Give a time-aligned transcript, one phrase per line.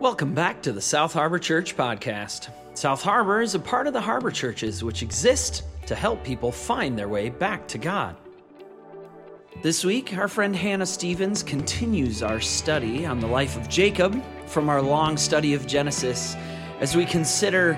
[0.00, 2.48] Welcome back to the South Harbor Church podcast.
[2.72, 6.98] South Harbor is a part of the Harbor Churches, which exist to help people find
[6.98, 8.16] their way back to God.
[9.62, 14.70] This week, our friend Hannah Stevens continues our study on the life of Jacob from
[14.70, 16.34] our long study of Genesis
[16.80, 17.74] as we consider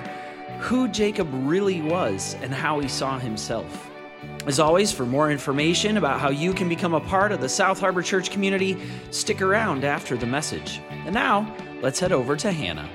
[0.61, 3.89] who Jacob really was and how he saw himself.
[4.45, 7.81] As always, for more information about how you can become a part of the South
[7.81, 8.77] Harbor Church community,
[9.11, 10.79] stick around after the message.
[10.89, 12.89] And now, let's head over to Hannah.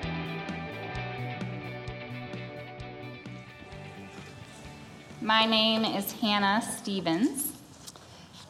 [5.20, 7.52] My name is Hannah Stevens.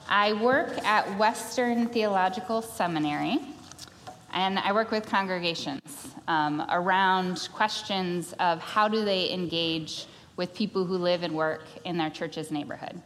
[0.09, 3.41] I work at Western Theological Seminary,
[4.33, 10.84] and I work with congregations um, around questions of how do they engage with people
[10.84, 13.02] who live and work in their church's neighborhood.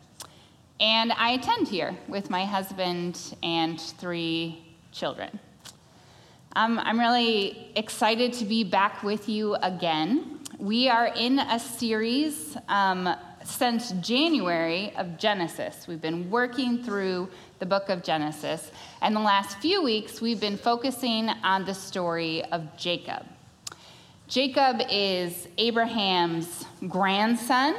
[0.81, 5.41] And I attend here with my husband and three children.
[6.55, 10.41] Um, I'm really excited to be back with you again.
[10.59, 13.09] We are in a series um,
[13.43, 15.87] since January of Genesis.
[15.89, 20.59] We've been working through the book of Genesis, and the last few weeks we've been
[20.59, 23.25] focusing on the story of Jacob.
[24.29, 27.75] Jacob is Abraham's grandson.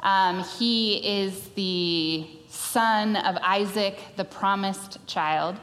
[0.00, 5.56] Um, he is the son of Isaac, the promised child.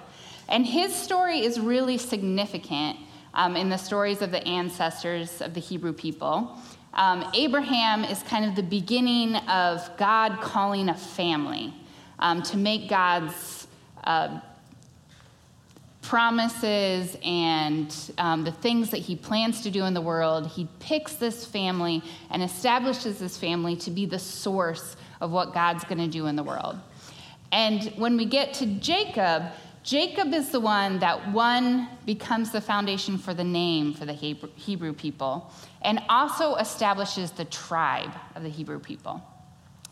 [0.49, 2.97] And his story is really significant
[3.33, 6.57] um, in the stories of the ancestors of the Hebrew people.
[6.93, 11.73] Um, Abraham is kind of the beginning of God calling a family
[12.19, 13.67] um, to make God's
[14.03, 14.39] uh,
[16.03, 20.47] promises and um, the things that he plans to do in the world.
[20.47, 25.83] He picks this family and establishes this family to be the source of what God's
[25.85, 26.77] going to do in the world.
[27.51, 29.43] And when we get to Jacob,
[29.83, 34.93] Jacob is the one that one becomes the foundation for the name for the Hebrew
[34.93, 39.21] people and also establishes the tribe of the Hebrew people.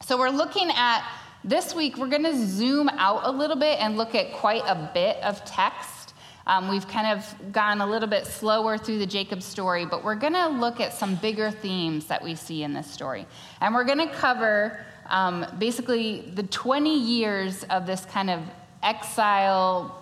[0.06, 1.06] So we're looking at
[1.44, 4.90] this week, we're going to zoom out a little bit and look at quite a
[4.94, 6.14] bit of text.
[6.48, 10.16] Um, we've kind of gone a little bit slower through the Jacob story, but we're
[10.16, 13.28] going to look at some bigger themes that we see in this story.
[13.60, 18.42] And we're going to cover um, basically the 20 years of this kind of
[18.84, 19.98] exile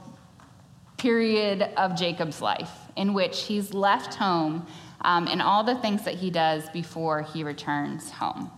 [0.98, 4.68] period of Jacob's life in which he's left home
[5.02, 8.52] um, and all the things that he does before he returns home.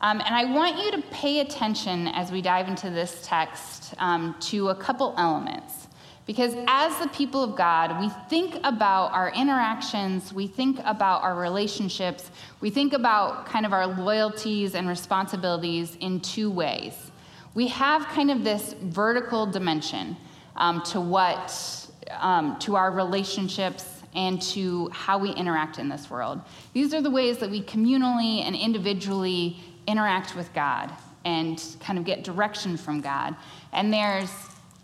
[0.00, 4.34] Um, and I want you to pay attention as we dive into this text um,
[4.40, 5.88] to a couple elements.
[6.26, 11.34] Because as the people of God, we think about our interactions, we think about our
[11.34, 17.11] relationships, we think about kind of our loyalties and responsibilities in two ways
[17.54, 20.16] we have kind of this vertical dimension
[20.56, 26.40] um, to what, um, to our relationships and to how we interact in this world.
[26.72, 30.92] These are the ways that we communally and individually interact with God
[31.24, 33.36] and kind of get direction from God.
[33.72, 34.30] And there's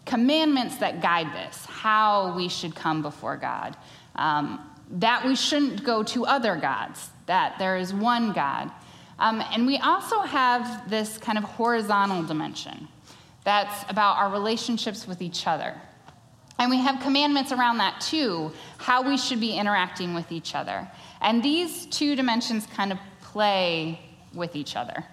[0.06, 3.76] commandments that guide this, how we should come before God,
[4.16, 8.70] um, that we shouldn't go to other gods, that there is one God.
[9.18, 12.88] Um, and we also have this kind of horizontal dimension
[13.44, 15.74] that's about our relationships with each other.
[16.58, 20.88] And we have commandments around that too, how we should be interacting with each other.
[21.20, 24.00] And these two dimensions kind of play
[24.34, 25.04] with each other.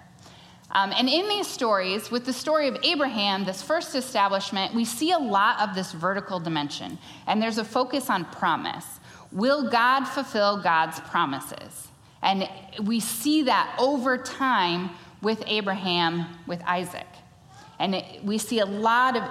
[0.72, 5.12] Um, and in these stories, with the story of Abraham, this first establishment, we see
[5.12, 6.98] a lot of this vertical dimension.
[7.28, 8.86] And there's a focus on promise.
[9.32, 11.88] Will God fulfill God's promises?
[12.26, 12.50] And
[12.84, 14.90] we see that over time
[15.22, 17.06] with Abraham, with Isaac.
[17.80, 19.24] And it, we see a lot of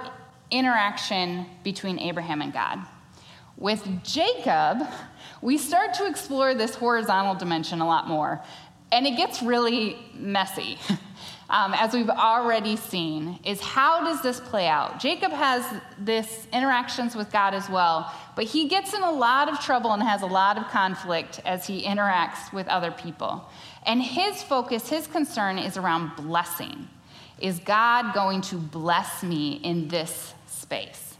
[0.49, 2.79] interaction between Abraham and God.
[3.57, 4.87] With Jacob,
[5.41, 8.41] we start to explore this horizontal dimension a lot more,
[8.91, 10.77] and it gets really messy.
[11.49, 14.99] um, as we've already seen, is how does this play out?
[14.99, 15.63] Jacob has
[15.99, 20.01] this interactions with God as well, but he gets in a lot of trouble and
[20.01, 23.47] has a lot of conflict as he interacts with other people.
[23.85, 26.87] And his focus, his concern is around blessing.
[27.39, 31.15] Is God going to bless me in this space?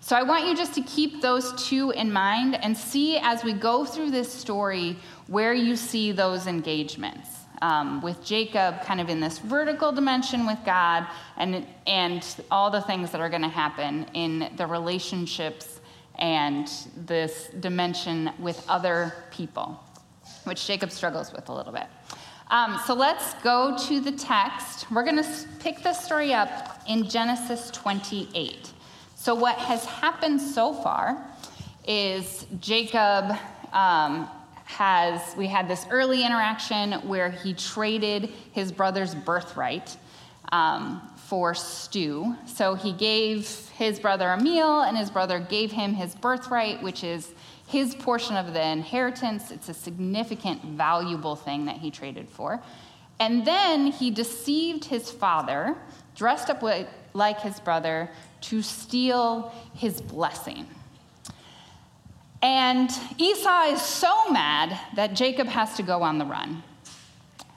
[0.00, 3.52] So I want you just to keep those two in mind and see as we
[3.52, 4.96] go through this story
[5.28, 10.58] where you see those engagements um, with Jacob kind of in this vertical dimension with
[10.64, 11.06] God
[11.36, 15.80] and, and all the things that are going to happen in the relationships
[16.18, 19.80] and this dimension with other people,
[20.44, 21.86] which Jacob struggles with a little bit.
[22.50, 24.90] Um, so let's go to the text.
[24.90, 28.70] We're going to pick this story up in Genesis 28.
[29.16, 31.26] So, what has happened so far
[31.88, 33.34] is Jacob
[33.72, 34.28] um,
[34.64, 39.96] has, we had this early interaction where he traded his brother's birthright
[40.52, 42.34] um, for stew.
[42.46, 47.04] So he gave his brother a meal, and his brother gave him his birthright, which
[47.04, 47.32] is
[47.66, 49.50] his portion of the inheritance.
[49.50, 52.62] It's a significant, valuable thing that he traded for.
[53.20, 55.76] And then he deceived his father,
[56.14, 56.62] dressed up
[57.14, 58.10] like his brother,
[58.42, 60.66] to steal his blessing.
[62.44, 66.62] And Esau is so mad that Jacob has to go on the run.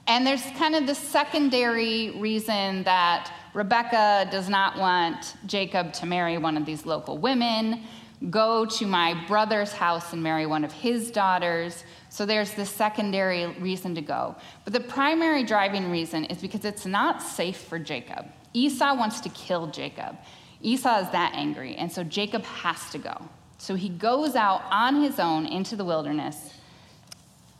[0.06, 6.38] And there's kind of the secondary reason that Rebecca does not want Jacob to marry
[6.38, 7.82] one of these local women,
[8.30, 11.84] go to my brother's house and marry one of his daughters.
[12.08, 14.36] So there's this secondary reason to go.
[14.64, 18.24] But the primary driving reason is because it's not safe for Jacob.
[18.54, 20.16] Esau wants to kill Jacob.
[20.62, 23.28] Esau is that angry, and so Jacob has to go.
[23.58, 26.54] So he goes out on his own into the wilderness,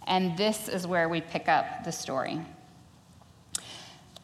[0.06, 2.40] and this is where we pick up the story.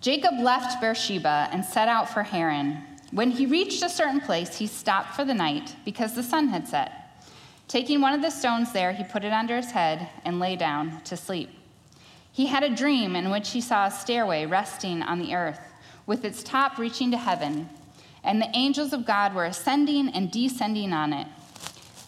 [0.01, 2.83] Jacob left Beersheba and set out for Haran.
[3.11, 6.69] When he reached a certain place, he stopped for the night because the sun had
[6.69, 6.93] set.
[7.69, 11.01] Taking one of the stones there, he put it under his head and lay down
[11.03, 11.51] to sleep.
[12.31, 15.61] He had a dream in which he saw a stairway resting on the earth,
[16.07, 17.69] with its top reaching to heaven,
[18.23, 21.27] and the angels of God were ascending and descending on it.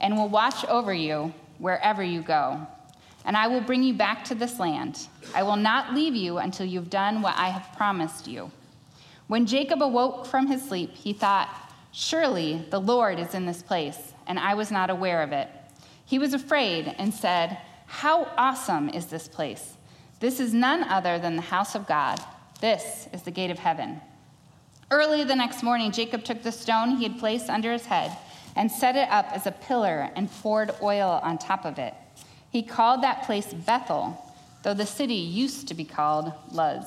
[0.00, 2.66] and will watch over you wherever you go.
[3.24, 5.06] And I will bring you back to this land.
[5.34, 8.50] I will not leave you until you've done what I have promised you.
[9.26, 11.48] When Jacob awoke from his sleep, he thought,
[11.92, 15.48] Surely the Lord is in this place and I was not aware of it.
[16.06, 19.76] He was afraid and said, How awesome is this place!
[20.20, 22.20] This is none other than the house of God.
[22.60, 24.00] This is the gate of heaven.
[24.90, 28.16] Early the next morning, Jacob took the stone he had placed under his head
[28.56, 31.94] and set it up as a pillar and poured oil on top of it.
[32.50, 34.18] He called that place Bethel,
[34.62, 36.86] though the city used to be called Luz.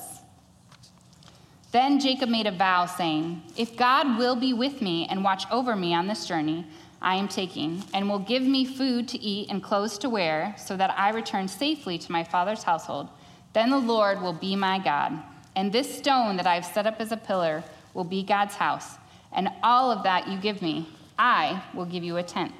[1.72, 5.74] Then Jacob made a vow, saying, If God will be with me and watch over
[5.74, 6.66] me on this journey,
[7.02, 10.76] I am taking, and will give me food to eat and clothes to wear, so
[10.76, 13.08] that I return safely to my father's household.
[13.54, 15.20] Then the Lord will be my God.
[15.56, 18.96] And this stone that I have set up as a pillar will be God's house.
[19.32, 20.88] And all of that you give me,
[21.18, 22.54] I will give you a tenth.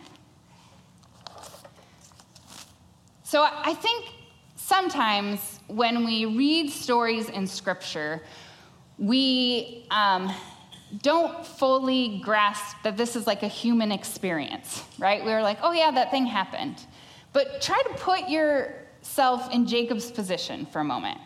[3.22, 4.06] So I think
[4.56, 8.22] sometimes when we read stories in Scripture,
[8.98, 10.32] we um,
[11.02, 15.24] don't fully grasp that this is like a human experience, right?
[15.24, 16.86] We're like, oh yeah, that thing happened.
[17.32, 21.18] But try to put yourself in Jacob's position for a moment.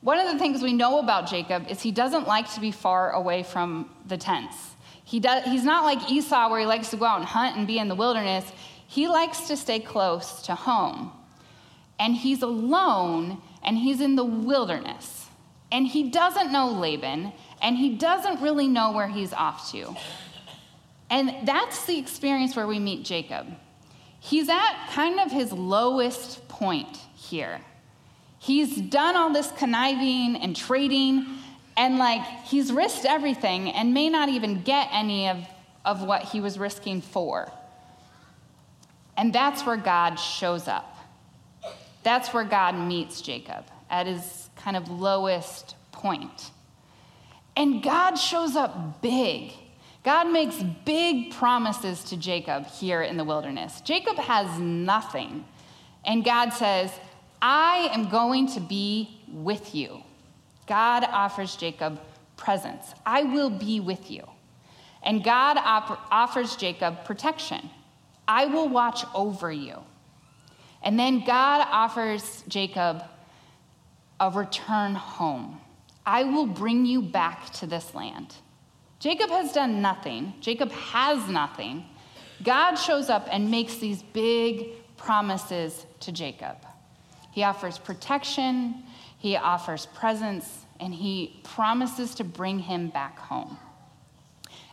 [0.00, 3.12] One of the things we know about Jacob is he doesn't like to be far
[3.12, 4.56] away from the tents.
[5.08, 7.66] He does, he's not like Esau where he likes to go out and hunt and
[7.66, 8.44] be in the wilderness.
[8.86, 11.12] He likes to stay close to home.
[11.98, 15.28] And he's alone and he's in the wilderness.
[15.72, 19.96] And he doesn't know Laban and he doesn't really know where he's off to.
[21.08, 23.46] And that's the experience where we meet Jacob.
[24.20, 27.62] He's at kind of his lowest point here.
[28.38, 31.37] He's done all this conniving and trading,
[31.78, 35.38] and like he's risked everything and may not even get any of,
[35.84, 37.50] of what he was risking for.
[39.16, 40.96] And that's where God shows up.
[42.02, 46.50] That's where God meets Jacob at his kind of lowest point.
[47.56, 49.52] And God shows up big.
[50.04, 53.80] God makes big promises to Jacob here in the wilderness.
[53.82, 55.44] Jacob has nothing.
[56.04, 56.92] And God says,
[57.40, 60.02] I am going to be with you.
[60.68, 62.00] God offers Jacob
[62.36, 62.94] presence.
[63.04, 64.22] I will be with you.
[65.02, 67.70] And God op- offers Jacob protection.
[68.26, 69.78] I will watch over you.
[70.82, 73.02] And then God offers Jacob
[74.20, 75.60] a return home.
[76.06, 78.34] I will bring you back to this land.
[78.98, 80.34] Jacob has done nothing.
[80.40, 81.84] Jacob has nothing.
[82.42, 86.56] God shows up and makes these big promises to Jacob.
[87.30, 88.82] He offers protection,
[89.18, 93.58] he offers presence and he promises to bring him back home.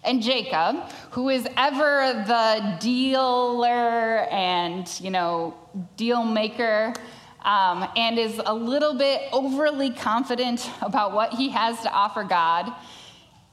[0.04, 0.75] And Jacob,
[1.12, 5.56] who is ever the dealer and, you know,
[5.98, 6.94] deal maker,
[7.42, 12.72] um, and is a little bit overly confident about what he has to offer God,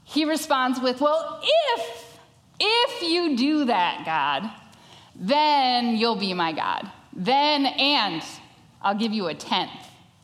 [0.03, 1.41] he responds with, Well,
[1.77, 2.19] if,
[2.59, 4.51] if you do that, God,
[5.15, 6.89] then you'll be my God.
[7.13, 8.21] Then, and
[8.81, 9.71] I'll give you a tenth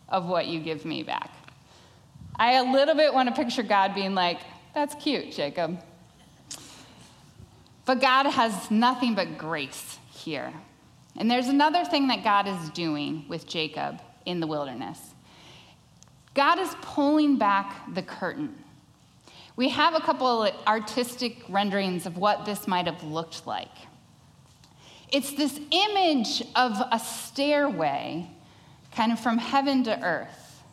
[0.09, 1.31] of what you give me back.
[2.35, 4.39] I a little bit want to picture God being like,
[4.73, 5.79] That's cute, Jacob.
[7.85, 10.53] But God has nothing but grace here.
[11.17, 14.99] And there's another thing that God is doing with Jacob in the wilderness.
[16.33, 18.55] God is pulling back the curtain.
[19.55, 23.75] We have a couple artistic renderings of what this might have looked like.
[25.11, 28.29] It's this image of a stairway,
[28.91, 30.63] kind of from heaven to earth,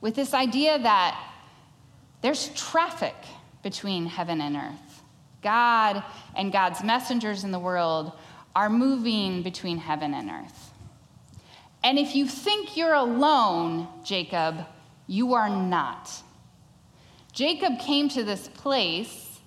[0.00, 1.18] with this idea that
[2.20, 3.14] there's traffic
[3.62, 5.02] between heaven and earth.
[5.42, 6.02] God
[6.36, 8.12] and God's messengers in the world
[8.54, 10.70] are moving between heaven and earth.
[11.82, 14.66] And if you think you're alone, Jacob,
[15.08, 16.10] you are not.
[17.32, 19.40] Jacob came to this place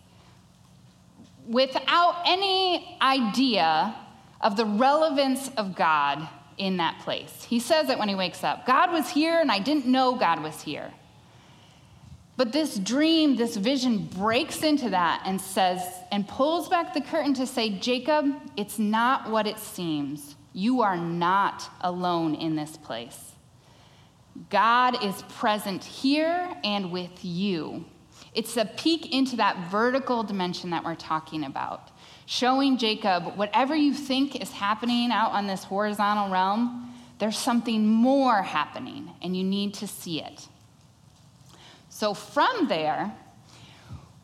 [1.48, 3.96] without any idea
[4.42, 6.28] of the relevance of God
[6.58, 7.44] in that place.
[7.44, 10.42] He says it when he wakes up God was here, and I didn't know God
[10.42, 10.92] was here.
[12.38, 15.82] But this dream, this vision breaks into that and says,
[16.12, 18.26] and pulls back the curtain to say, Jacob,
[18.58, 20.36] it's not what it seems.
[20.52, 23.32] You are not alone in this place.
[24.50, 27.86] God is present here and with you.
[28.34, 31.92] It's a peek into that vertical dimension that we're talking about,
[32.26, 38.42] showing Jacob whatever you think is happening out on this horizontal realm, there's something more
[38.42, 40.48] happening, and you need to see it.
[41.90, 43.14] So from there,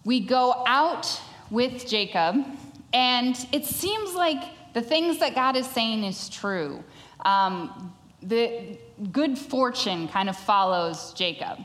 [0.04, 2.44] we go out with Jacob,
[2.92, 4.44] and it seems like
[4.74, 6.84] the things that God is saying is true.
[7.24, 8.78] Um, the
[9.12, 11.60] good fortune kind of follows Jacob.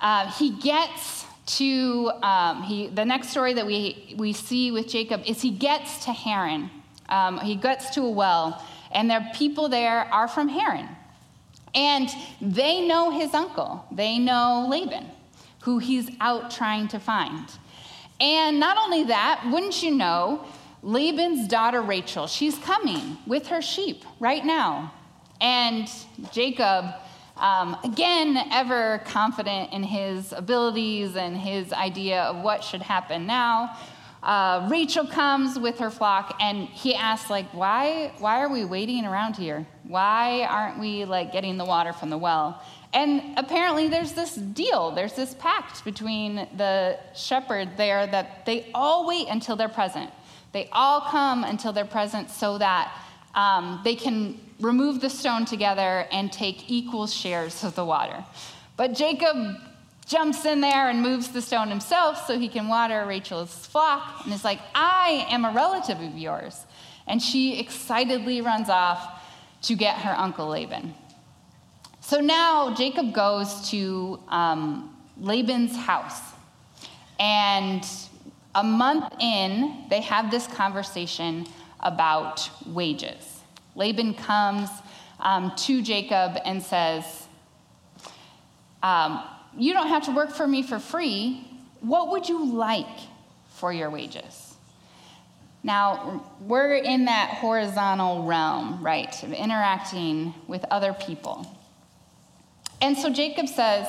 [0.00, 5.22] Uh, he gets to um, he, the next story that we, we see with Jacob
[5.26, 6.70] is he gets to Haran.
[7.08, 10.88] Um, he gets to a well, and the people there are from Haran.
[11.74, 12.08] And
[12.40, 15.06] they know his uncle, they know Laban,
[15.62, 17.48] who he's out trying to find.
[18.20, 20.46] And not only that, wouldn't you know,
[20.82, 24.92] Laban's daughter Rachel, she's coming with her sheep right now.
[25.40, 25.90] And
[26.32, 26.94] Jacob,
[27.44, 33.76] um, again, ever confident in his abilities and his idea of what should happen now,
[34.22, 39.04] uh, Rachel comes with her flock, and he asks, like, why, why are we waiting
[39.04, 39.66] around here?
[39.82, 42.62] Why aren't we, like, getting the water from the well?
[42.94, 49.06] And apparently, there's this deal, there's this pact between the shepherd there that they all
[49.06, 50.10] wait until they're present.
[50.52, 53.03] They all come until they're present so that
[53.34, 58.24] um, they can remove the stone together and take equal shares of the water.
[58.76, 59.56] But Jacob
[60.06, 64.32] jumps in there and moves the stone himself so he can water Rachel's flock and
[64.32, 66.64] is like, I am a relative of yours.
[67.06, 69.22] And she excitedly runs off
[69.62, 70.94] to get her uncle Laban.
[72.00, 76.20] So now Jacob goes to um, Laban's house.
[77.18, 77.86] And
[78.54, 81.46] a month in, they have this conversation
[81.84, 83.40] about wages.
[83.74, 84.68] Laban comes
[85.20, 87.04] um, to Jacob and says,
[88.82, 89.22] um,
[89.56, 91.46] you don't have to work for me for free.
[91.80, 92.98] What would you like
[93.54, 94.54] for your wages?
[95.62, 101.46] Now, we're in that horizontal realm, right, of interacting with other people.
[102.82, 103.88] And so Jacob says,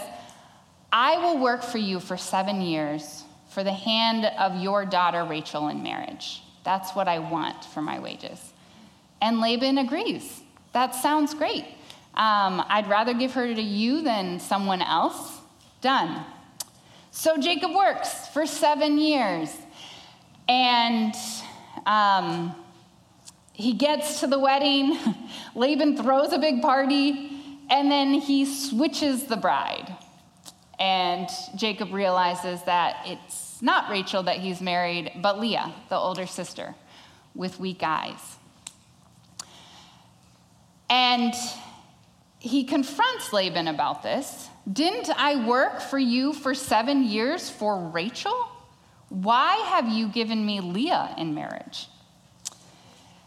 [0.92, 5.68] I will work for you for seven years for the hand of your daughter Rachel
[5.68, 6.42] in marriage.
[6.66, 8.52] That's what I want for my wages.
[9.22, 10.42] And Laban agrees.
[10.74, 11.64] That sounds great.
[12.16, 15.40] Um, I'd rather give her to you than someone else.
[15.82, 16.26] Done.
[17.12, 19.56] So Jacob works for seven years.
[20.50, 21.16] And
[21.86, 22.56] um,
[23.54, 24.98] he gets to the wedding.
[25.56, 27.32] Laban throws a big party,
[27.70, 29.96] and then he switches the bride.
[30.78, 36.76] And Jacob realizes that it's not Rachel that he's married, but Leah, the older sister,
[37.34, 38.38] with weak eyes.
[40.90, 41.34] And
[42.40, 44.50] he confronts Laban about this.
[44.72, 48.48] Didn't I work for you for seven years for Rachel?
[49.10, 51.88] Why have you given me Leah in marriage?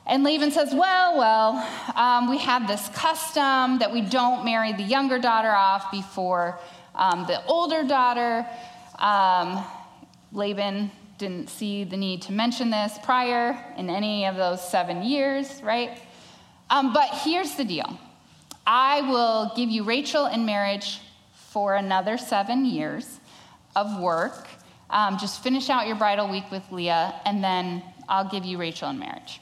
[0.06, 4.82] And Laban says, Well, well, um, we have this custom that we don't marry the
[4.82, 6.58] younger daughter off before
[6.94, 8.47] um, the older daughter.
[8.99, 9.64] Um,
[10.32, 15.61] Laban didn't see the need to mention this prior in any of those seven years,
[15.62, 16.00] right?
[16.70, 17.99] Um, but here's the deal
[18.66, 21.00] I will give you Rachel in marriage
[21.32, 23.20] for another seven years
[23.75, 24.49] of work.
[24.90, 28.88] Um, just finish out your bridal week with Leah, and then I'll give you Rachel
[28.90, 29.40] in marriage.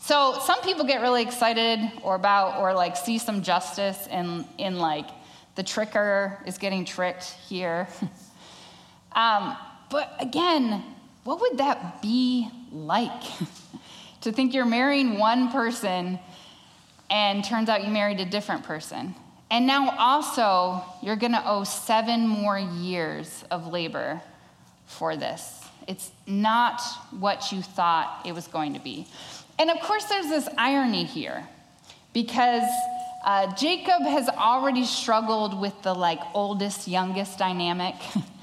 [0.00, 4.78] So some people get really excited or about or like see some justice in in
[4.78, 5.06] like
[5.54, 7.88] the tricker is getting tricked here.
[9.12, 9.56] um,
[9.90, 10.84] but again,
[11.24, 13.22] what would that be like?
[14.22, 16.18] to think you're marrying one person
[17.10, 19.14] and turns out you married a different person.
[19.50, 24.20] And now also, you're gonna owe seven more years of labor
[24.86, 25.62] for this.
[25.86, 26.82] It's not
[27.18, 29.06] what you thought it was going to be.
[29.58, 31.48] And of course, there's this irony here
[32.12, 32.68] because
[33.24, 37.94] uh, Jacob has already struggled with the like oldest, youngest dynamic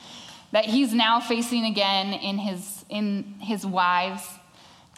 [0.55, 4.25] that he's now facing again in his, in his wives.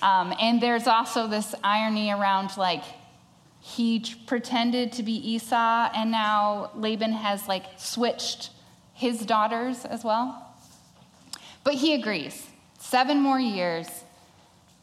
[0.04, 2.84] Um, and there's also this irony around like
[3.60, 8.52] he pretended to be Esau, and now Laban has like switched
[8.94, 10.56] his daughters as well.
[11.64, 12.46] But he agrees.
[12.78, 13.88] Seven more years,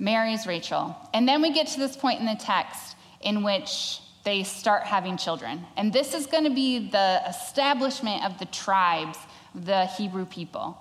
[0.00, 0.97] marries Rachel.
[1.14, 5.19] And then we get to this point in the text in which they start having
[5.19, 5.64] children.
[5.76, 9.19] And this is going to be the establishment of the tribes,
[9.55, 10.79] the Hebrew people.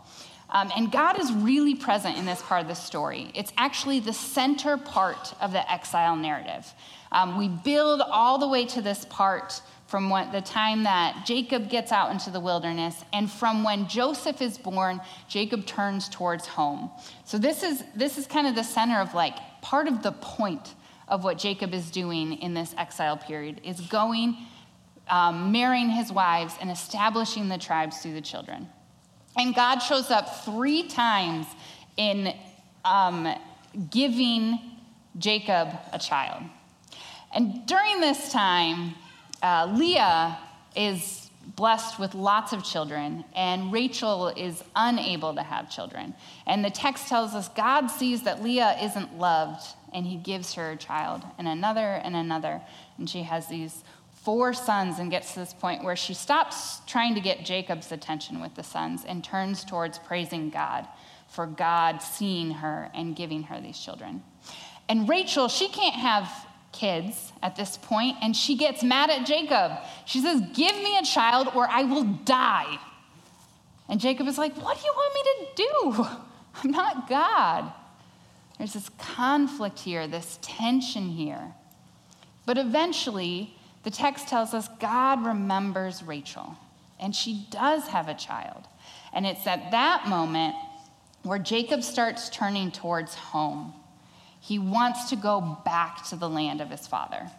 [0.50, 3.32] Um, and God is really present in this part of the story.
[3.34, 6.72] It's actually the center part of the exile narrative.
[7.12, 11.92] Um, we build all the way to this part from the time that Jacob gets
[11.92, 16.90] out into the wilderness, and from when Joseph is born, Jacob turns towards home.
[17.26, 20.74] So this is this is kind of the center of like part of the point
[21.08, 24.36] of what Jacob is doing in this exile period is going,
[25.10, 28.70] um, marrying his wives, and establishing the tribes through the children.
[29.38, 31.48] And God shows up three times
[31.98, 32.34] in
[32.86, 33.28] um,
[33.90, 34.60] giving
[35.18, 36.44] Jacob a child.
[37.34, 38.94] And during this time,
[39.42, 40.38] uh, Leah
[40.76, 46.14] is blessed with lots of children, and Rachel is unable to have children.
[46.46, 50.72] And the text tells us God sees that Leah isn't loved, and he gives her
[50.72, 52.62] a child, and another, and another.
[52.98, 53.84] And she has these
[54.24, 58.42] four sons and gets to this point where she stops trying to get Jacob's attention
[58.42, 60.88] with the sons and turns towards praising God
[61.28, 64.24] for God seeing her and giving her these children.
[64.88, 66.30] And Rachel, she can't have
[66.72, 69.72] kids at this point, and she gets mad at Jacob.
[70.06, 72.80] She says, Give me a child or I will die.
[73.90, 76.08] And Jacob is like, What do you want me to do?
[76.64, 77.74] I'm not God.
[78.58, 81.54] There's this conflict here, this tension here.
[82.46, 86.58] But eventually, the text tells us God remembers Rachel,
[87.00, 88.68] and she does have a child.
[89.12, 90.56] And it's at that moment
[91.24, 93.74] where Jacob starts turning towards home.
[94.40, 97.30] He wants to go back to the land of his father.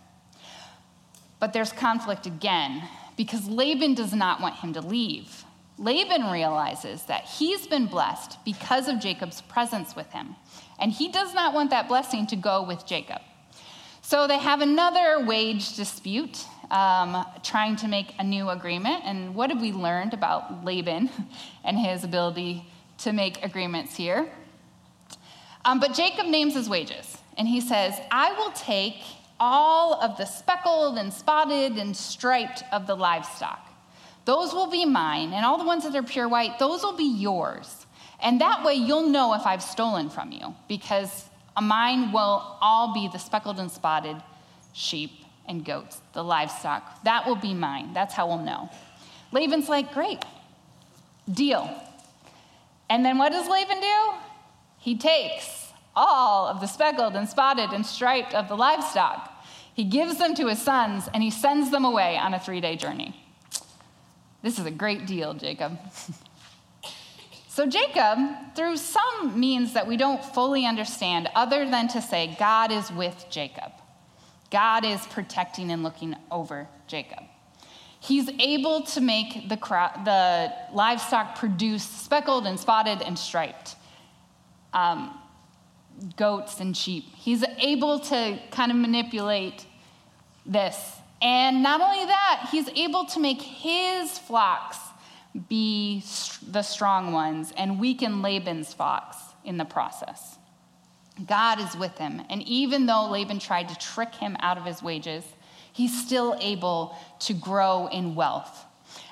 [1.40, 2.82] But there's conflict again
[3.16, 5.44] because Laban does not want him to leave.
[5.78, 10.36] Laban realizes that he's been blessed because of Jacob's presence with him,
[10.78, 13.20] and he does not want that blessing to go with Jacob.
[14.06, 19.00] So they have another wage dispute, um, trying to make a new agreement.
[19.06, 21.08] And what have we learned about Laban
[21.64, 22.66] and his ability
[22.98, 24.30] to make agreements here?
[25.64, 28.96] Um, but Jacob names his wages, and he says, I will take
[29.40, 33.66] all of the speckled and spotted and striped of the livestock.
[34.26, 37.10] Those will be mine, and all the ones that are pure white, those will be
[37.10, 37.86] yours.
[38.20, 41.24] And that way you'll know if I've stolen from you, because
[41.62, 44.16] mine will all be the speckled and spotted
[44.72, 45.10] sheep
[45.46, 47.02] and goats, the livestock.
[47.04, 47.92] That will be mine.
[47.92, 48.70] That's how we'll know.
[49.32, 50.24] Laban's like, great,
[51.32, 51.70] deal.
[52.88, 54.12] And then what does Laban do?
[54.78, 59.30] He takes all of the speckled and spotted and striped of the livestock.
[59.74, 62.76] He gives them to his sons and he sends them away on a three day
[62.76, 63.20] journey.
[64.42, 65.78] This is a great deal, Jacob.
[67.54, 68.18] so, Jacob,
[68.56, 73.26] through some means that we don't fully understand, other than to say God is with
[73.30, 73.70] Jacob,
[74.50, 77.22] God is protecting and looking over Jacob.
[78.00, 83.76] He's able to make the, the livestock produce speckled and spotted and striped
[84.72, 85.16] um,
[86.16, 87.04] goats and sheep.
[87.14, 89.64] He's able to kind of manipulate
[90.44, 90.96] this.
[91.22, 94.76] And not only that, he's able to make his flocks
[95.48, 96.02] be
[96.48, 100.38] the strong ones and weaken Laban's fox in the process.
[101.26, 102.22] God is with him.
[102.30, 105.24] And even though Laban tried to trick him out of his wages,
[105.72, 108.64] he's still able to grow in wealth.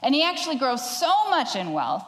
[0.03, 2.05] And he actually grows so much in wealth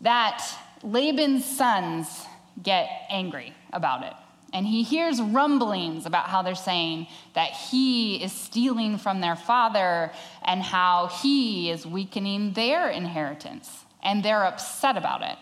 [0.00, 0.42] that
[0.82, 2.24] Laban's sons
[2.62, 4.12] get angry about it.
[4.54, 10.12] And he hears rumblings about how they're saying that he is stealing from their father
[10.42, 13.68] and how he is weakening their inheritance.
[14.00, 15.36] And they're upset about it.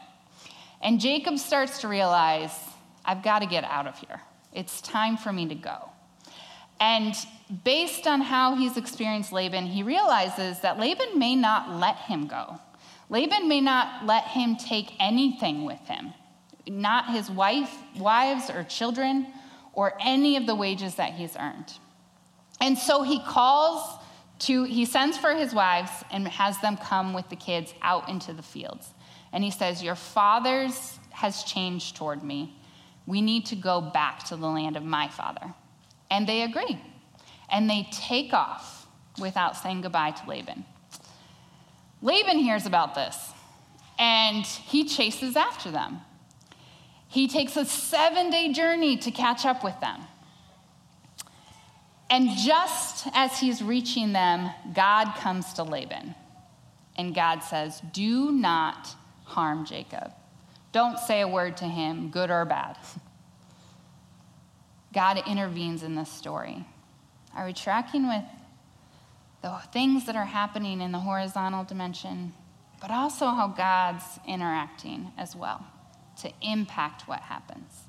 [0.80, 2.52] And Jacob starts to realize,
[3.04, 4.22] I've got to get out of here.
[4.54, 5.90] It's time for me to go.
[6.80, 7.14] And
[7.64, 12.58] based on how he's experienced Laban, he realizes that Laban may not let him go.
[13.10, 16.14] Laban may not let him take anything with him,
[16.68, 19.26] not his wife, wives or children,
[19.72, 21.72] or any of the wages that he's earned.
[22.60, 23.98] And so he calls
[24.40, 28.32] to, he sends for his wives and has them come with the kids out into
[28.32, 28.92] the fields.
[29.32, 32.56] And he says, Your father's has changed toward me.
[33.06, 35.54] We need to go back to the land of my father.
[36.10, 36.80] And they agree.
[37.50, 38.86] And they take off
[39.18, 40.64] without saying goodbye to Laban.
[42.00, 43.32] Laban hears about this
[43.98, 46.00] and he chases after them.
[47.12, 50.00] He takes a seven day journey to catch up with them.
[52.08, 56.14] And just as he's reaching them, God comes to Laban.
[56.96, 58.88] And God says, Do not
[59.24, 60.12] harm Jacob.
[60.72, 62.78] Don't say a word to him, good or bad.
[64.94, 66.64] God intervenes in this story.
[67.36, 68.24] Are we tracking with
[69.42, 72.32] the things that are happening in the horizontal dimension,
[72.80, 75.66] but also how God's interacting as well
[76.22, 77.82] to impact what happens?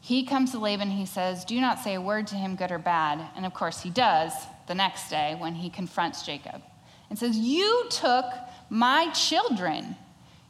[0.00, 2.78] He comes to Laban, he says, Do not say a word to him, good or
[2.78, 3.24] bad.
[3.36, 4.32] And of course, he does
[4.66, 6.60] the next day when he confronts Jacob
[7.08, 8.26] and says, You took
[8.68, 9.96] my children.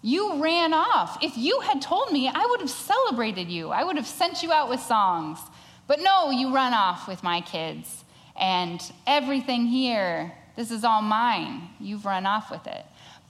[0.01, 1.19] You ran off.
[1.23, 3.69] If you had told me, I would have celebrated you.
[3.69, 5.39] I would have sent you out with songs.
[5.87, 8.05] But no, you run off with my kids.
[8.35, 11.69] And everything here, this is all mine.
[11.79, 12.85] You've run off with it.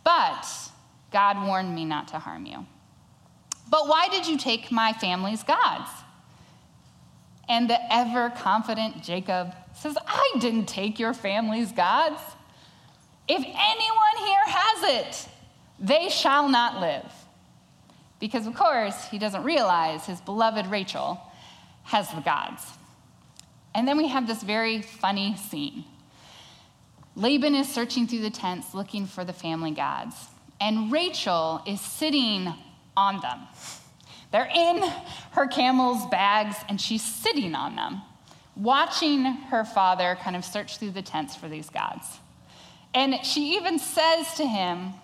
[0.05, 0.47] But
[1.13, 2.67] God warned me not to harm you.
[3.73, 5.89] But why did you take my family's gods?
[7.49, 12.21] And the ever confident Jacob says, I didn't take your family's gods.
[13.27, 15.29] If anyone here has it,
[15.81, 17.11] they shall not live.
[18.21, 21.19] Because, of course, he doesn't realize his beloved Rachel
[21.85, 22.63] has the gods.
[23.75, 25.85] And then we have this very funny scene.
[27.17, 30.15] Laban is searching through the tents looking for the family gods,
[30.61, 32.53] and Rachel is sitting
[32.97, 33.41] on them.
[34.31, 34.83] They're in
[35.33, 38.03] her camel's bags, and she's sitting on them,
[38.57, 42.07] watching her father kind of search through the tents for these gods.
[42.95, 44.95] And she even says to him,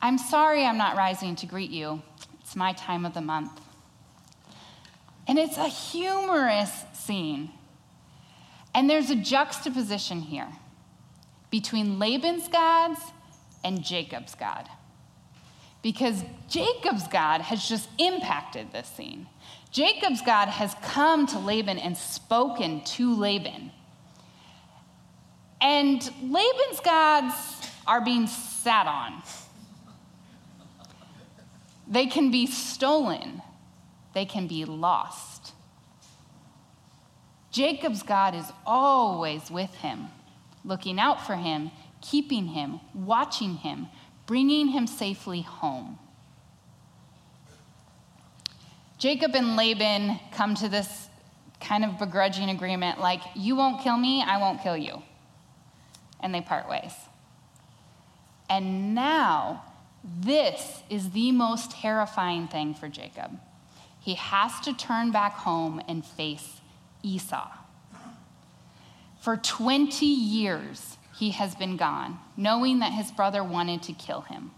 [0.00, 2.02] I'm sorry I'm not rising to greet you.
[2.40, 3.60] It's my time of the month.
[5.26, 7.50] And it's a humorous scene.
[8.74, 10.48] And there's a juxtaposition here
[11.50, 13.00] between Laban's gods
[13.64, 14.68] and Jacob's God.
[15.88, 19.26] Because Jacob's God has just impacted this scene.
[19.70, 23.70] Jacob's God has come to Laban and spoken to Laban.
[25.62, 27.34] And Laban's gods
[27.86, 29.22] are being sat on.
[31.88, 33.40] They can be stolen,
[34.12, 35.54] they can be lost.
[37.50, 40.08] Jacob's God is always with him,
[40.66, 41.70] looking out for him,
[42.02, 43.88] keeping him, watching him,
[44.28, 45.98] bringing him safely home.
[48.98, 51.08] Jacob and Laban come to this
[51.60, 55.02] kind of begrudging agreement like, you won't kill me, I won't kill you.
[56.20, 56.92] And they part ways.
[58.50, 59.64] And now
[60.04, 63.40] this is the most terrifying thing for Jacob.
[63.98, 66.60] He has to turn back home and face
[67.02, 67.48] Esau.
[69.20, 74.52] For 20 years, he has been gone, knowing that his brother wanted to kill him.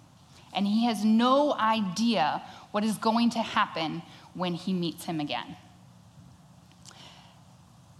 [0.52, 4.02] And he has no idea what is going to happen
[4.34, 5.56] when he meets him again.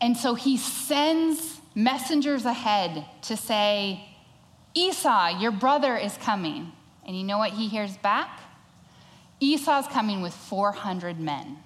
[0.00, 4.04] And so he sends messengers ahead to say,
[4.74, 6.72] Esau, your brother is coming.
[7.06, 8.40] And you know what he hears back?
[9.40, 11.56] Esau's coming with 400 men.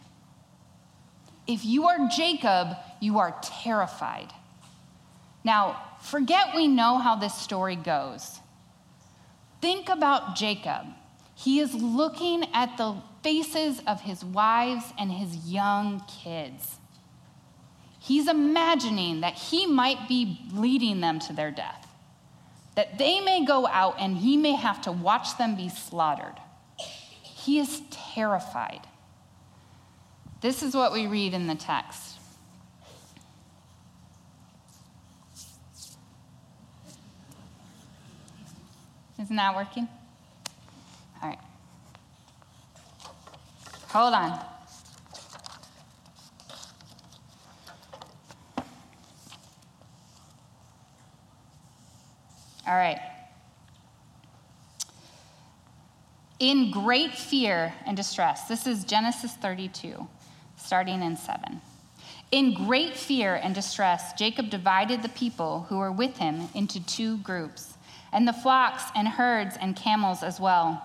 [1.46, 4.32] If you are Jacob, you are terrified.
[5.42, 8.38] Now, forget we know how this story goes.
[9.60, 10.86] Think about Jacob.
[11.34, 16.76] He is looking at the faces of his wives and his young kids.
[17.98, 21.84] He's imagining that he might be leading them to their death
[22.74, 26.34] that they may go out and he may have to watch them be slaughtered.
[26.76, 28.80] He is terrified.
[30.40, 32.13] This is what we read in the text.
[39.24, 39.88] Isn't that working?
[41.22, 41.38] All right.
[43.88, 44.38] Hold on.
[52.66, 53.00] All right.
[56.38, 60.06] In great fear and distress, this is Genesis 32,
[60.58, 61.62] starting in 7.
[62.30, 67.16] In great fear and distress, Jacob divided the people who were with him into two
[67.18, 67.73] groups,
[68.14, 70.82] and the flocks and herds and camels as well.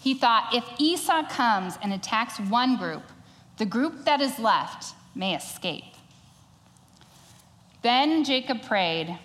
[0.00, 3.04] He thought, if Esau comes and attacks one group,
[3.58, 5.84] the group that is left may escape.
[7.82, 9.16] Then Jacob prayed,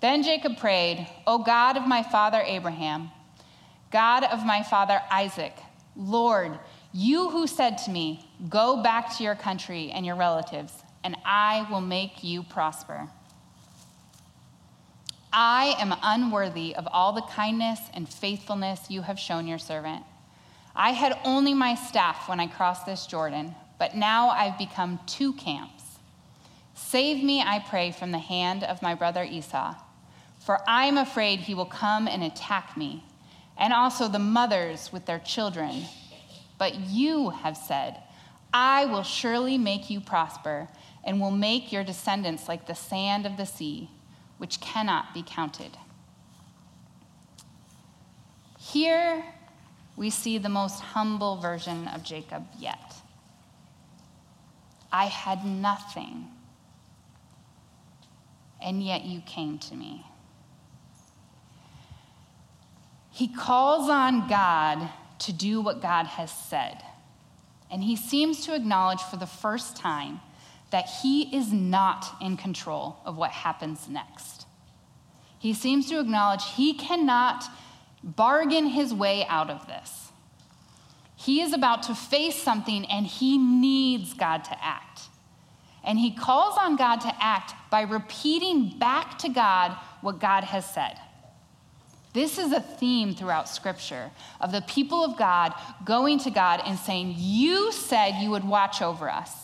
[0.00, 3.10] then Jacob prayed, O God of my father Abraham,
[3.90, 5.54] God of my father Isaac,
[5.96, 6.58] Lord,
[6.92, 11.66] you who said to me, Go back to your country and your relatives, and I
[11.70, 13.08] will make you prosper.
[15.36, 20.04] I am unworthy of all the kindness and faithfulness you have shown your servant.
[20.74, 25.32] I had only my staff when I crossed this Jordan, but now I've become two
[25.34, 25.82] camps.
[26.74, 29.74] Save me, I pray, from the hand of my brother Esau
[30.44, 33.02] for I am afraid he will come and attack me,
[33.56, 35.84] and also the mothers with their children.
[36.58, 37.96] But you have said,
[38.52, 40.68] I will surely make you prosper,
[41.02, 43.90] and will make your descendants like the sand of the sea,
[44.44, 45.70] which cannot be counted.
[48.58, 49.24] Here
[49.96, 52.94] we see the most humble version of Jacob yet.
[54.92, 56.28] I had nothing,
[58.62, 60.04] and yet you came to me.
[63.12, 66.82] He calls on God to do what God has said.
[67.70, 70.20] And he seems to acknowledge for the first time
[70.74, 74.44] that he is not in control of what happens next.
[75.38, 77.44] He seems to acknowledge he cannot
[78.02, 80.10] bargain his way out of this.
[81.14, 85.02] He is about to face something and he needs God to act.
[85.84, 90.68] And he calls on God to act by repeating back to God what God has
[90.68, 90.98] said.
[92.14, 94.10] This is a theme throughout Scripture
[94.40, 98.82] of the people of God going to God and saying, You said you would watch
[98.82, 99.43] over us.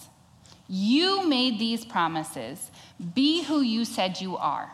[0.73, 2.71] You made these promises.
[3.15, 4.71] Be who you said you are.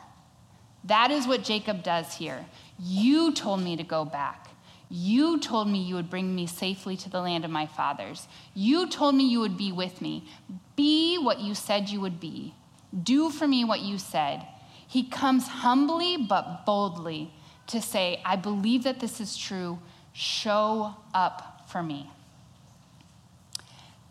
[0.84, 2.44] That is what Jacob does here.
[2.78, 4.48] You told me to go back.
[4.90, 8.28] You told me you would bring me safely to the land of my fathers.
[8.52, 10.28] You told me you would be with me.
[10.76, 12.54] Be what you said you would be.
[13.02, 14.46] Do for me what you said.
[14.86, 17.32] He comes humbly but boldly
[17.68, 19.78] to say, I believe that this is true,
[20.12, 22.10] show up for me.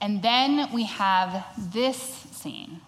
[0.05, 2.79] And then we have this scene.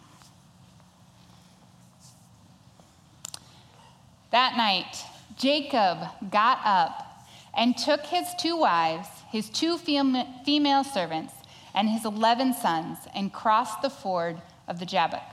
[4.30, 5.04] That night,
[5.36, 5.98] Jacob
[6.30, 7.26] got up
[7.56, 11.34] and took his two wives, his two female servants,
[11.74, 15.26] and his 11 sons and crossed the ford of the Jabbok.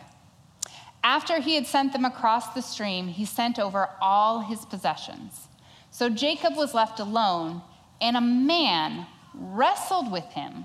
[1.02, 5.48] After he had sent them across the stream, he sent over all his possessions.
[5.90, 7.60] So Jacob was left alone,
[8.00, 10.64] and a man wrestled with him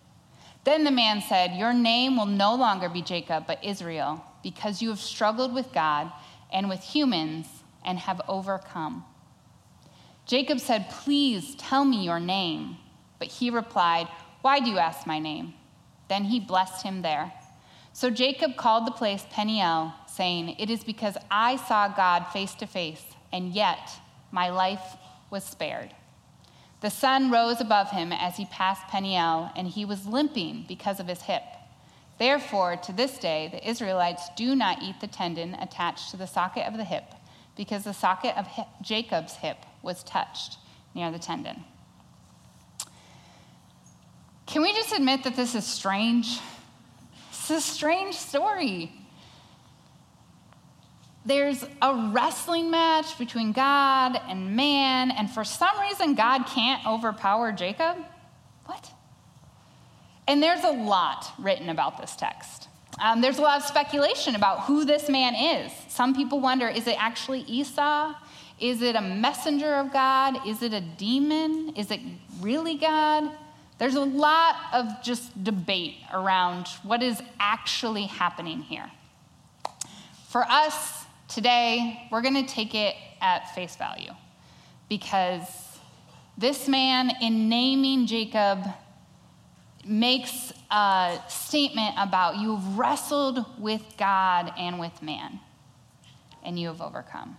[0.63, 4.89] Then the man said, Your name will no longer be Jacob, but Israel, because you
[4.89, 6.11] have struggled with God
[6.51, 7.47] and with humans
[7.83, 9.03] and have overcome.
[10.25, 12.77] Jacob said, Please tell me your name.
[13.17, 14.07] But he replied,
[14.41, 15.53] Why do you ask my name?
[16.09, 17.31] Then he blessed him there.
[17.93, 22.67] So Jacob called the place Peniel saying, It is because I saw God face to
[22.67, 23.89] face, and yet
[24.31, 24.95] my life
[25.29, 25.93] was spared.
[26.81, 31.07] The sun rose above him as he passed Peniel, and he was limping because of
[31.07, 31.43] his hip.
[32.17, 36.67] Therefore, to this day, the Israelites do not eat the tendon attached to the socket
[36.67, 37.05] of the hip,
[37.55, 40.57] because the socket of hip, Jacob's hip was touched
[40.95, 41.63] near the tendon.
[44.47, 46.39] Can we just admit that this is strange?
[47.29, 48.91] It's a strange story
[51.25, 57.51] there's a wrestling match between God and man, and for some reason, God can't overpower
[57.51, 57.97] Jacob?
[58.65, 58.91] What?
[60.27, 62.69] And there's a lot written about this text.
[62.99, 65.71] Um, there's a lot of speculation about who this man is.
[65.89, 68.13] Some people wonder is it actually Esau?
[68.59, 70.47] Is it a messenger of God?
[70.47, 71.73] Is it a demon?
[71.75, 71.99] Is it
[72.39, 73.31] really God?
[73.79, 78.91] There's a lot of just debate around what is actually happening here.
[80.29, 81.00] For us
[81.33, 84.11] today, we're going to take it at face value
[84.89, 85.41] because
[86.37, 88.65] this man, in naming Jacob,
[89.85, 95.39] makes a statement about you have wrestled with God and with man,
[96.43, 97.37] and you have overcome.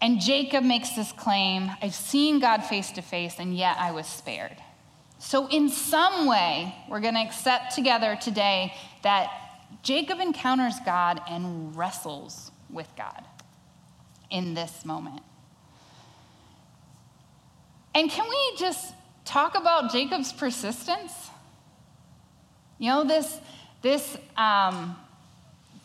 [0.00, 4.06] And Jacob makes this claim I've seen God face to face, and yet I was
[4.06, 4.56] spared.
[5.18, 8.72] So, in some way, we're going to accept together today
[9.02, 9.47] that
[9.82, 13.24] Jacob encounters God and wrestles with God
[14.30, 15.22] in this moment.
[17.94, 21.12] And can we just talk about Jacob's persistence?
[22.78, 23.40] You know, this,
[23.82, 24.96] this um,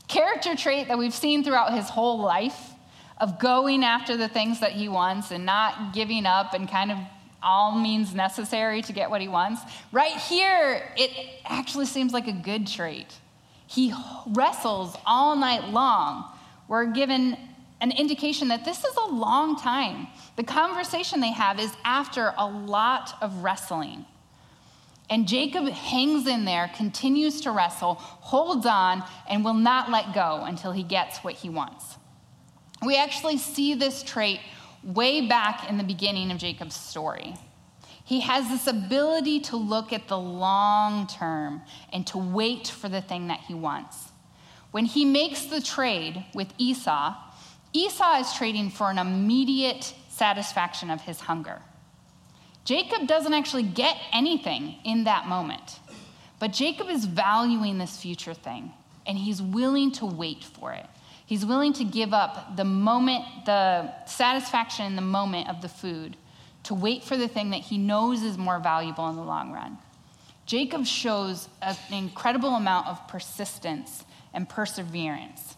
[0.07, 2.71] character trait that we've seen throughout his whole life
[3.17, 6.97] of going after the things that he wants and not giving up and kind of
[7.41, 9.61] all means necessary to get what he wants.
[9.91, 11.11] Right here, it
[11.45, 13.07] actually seems like a good trait.
[13.73, 13.91] He
[14.27, 16.25] wrestles all night long.
[16.67, 17.35] We're given
[17.81, 20.07] an indication that this is a long time.
[20.35, 24.05] The conversation they have is after a lot of wrestling.
[25.09, 30.43] And Jacob hangs in there, continues to wrestle, holds on, and will not let go
[30.45, 31.97] until he gets what he wants.
[32.85, 34.39] We actually see this trait
[34.83, 37.33] way back in the beginning of Jacob's story.
[38.13, 43.01] He has this ability to look at the long term and to wait for the
[43.01, 44.11] thing that he wants.
[44.69, 47.15] When he makes the trade with Esau,
[47.73, 51.63] Esau is trading for an immediate satisfaction of his hunger.
[52.65, 55.79] Jacob doesn't actually get anything in that moment,
[56.37, 58.73] but Jacob is valuing this future thing,
[59.07, 60.85] and he's willing to wait for it.
[61.25, 66.15] He's willing to give up the moment, the satisfaction in the moment of the food,
[66.63, 69.77] to wait for the thing that he knows is more valuable in the long run.
[70.45, 75.55] Jacob shows an incredible amount of persistence and perseverance.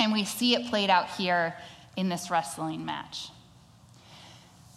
[0.00, 1.54] And we see it played out here
[1.96, 3.30] in this wrestling match.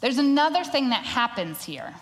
[0.02, 1.94] There's another thing that happens here.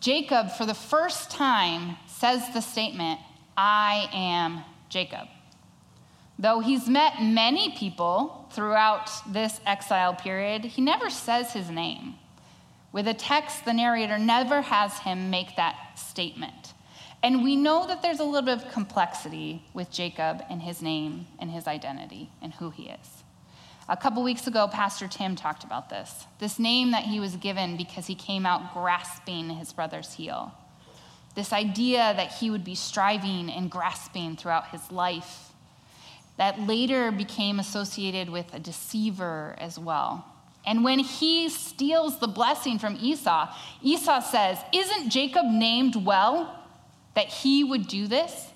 [0.00, 3.20] Jacob, for the first time, says the statement,
[3.56, 5.28] I am Jacob.
[6.38, 12.14] Though he's met many people throughout this exile period, he never says his name.
[12.92, 16.74] With a text, the narrator never has him make that statement.
[17.22, 21.26] And we know that there's a little bit of complexity with Jacob and his name
[21.40, 23.24] and his identity and who he is.
[23.88, 27.76] A couple weeks ago, Pastor Tim talked about this this name that he was given
[27.76, 30.52] because he came out grasping his brother's heel.
[31.34, 35.47] This idea that he would be striving and grasping throughout his life,
[36.38, 40.24] that later became associated with a deceiver as well.
[40.66, 46.54] And when he steals the blessing from Esau, Esau says, Isn't Jacob named well?
[47.18, 48.46] that he would do this,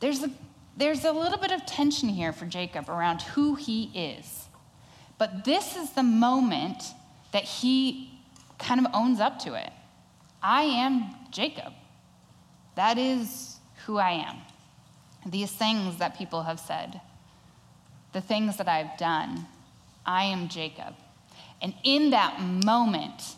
[0.00, 0.30] there's a,
[0.78, 4.46] there's a little bit of tension here for Jacob around who he is.
[5.18, 6.82] But this is the moment
[7.32, 8.18] that he
[8.58, 9.70] kind of owns up to it.
[10.42, 11.74] I am Jacob.
[12.76, 14.36] That is who I am.
[15.26, 17.00] These things that people have said,
[18.12, 19.46] the things that I've done,
[20.06, 20.94] I am Jacob.
[21.62, 23.36] And in that moment,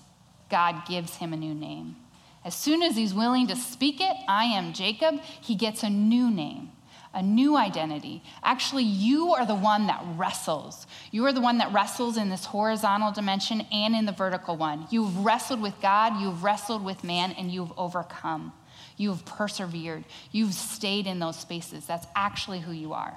[0.51, 1.97] God gives him a new name.
[2.45, 6.31] As soon as he's willing to speak it, I am Jacob, he gets a new
[6.31, 6.71] name,
[7.13, 8.23] a new identity.
[8.43, 10.87] Actually, you are the one that wrestles.
[11.11, 14.87] You are the one that wrestles in this horizontal dimension and in the vertical one.
[14.91, 18.53] You've wrestled with God, you've wrestled with man, and you've overcome.
[18.97, 20.05] You've persevered.
[20.33, 21.87] You've stayed in those spaces.
[21.87, 23.17] That's actually who you are.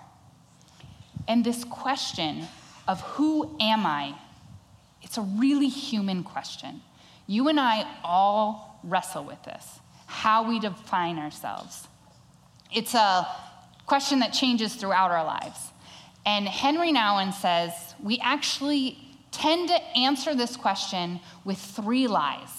[1.28, 2.48] And this question
[2.88, 4.16] of who am I?
[5.02, 6.82] It's a really human question.
[7.28, 11.88] You and I all wrestle with this how we define ourselves.
[12.74, 13.28] It's a
[13.86, 15.60] question that changes throughout our lives.
[16.26, 18.98] And Henry Nouwen says we actually
[19.32, 22.59] tend to answer this question with three lies.